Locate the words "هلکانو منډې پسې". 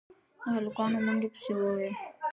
0.55-1.51